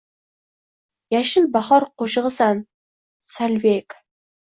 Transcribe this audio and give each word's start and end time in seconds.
Yashil 1.15 1.45
bahor 1.57 1.85
qo’shig’isan, 2.03 2.63
Solveyg! 3.35 3.97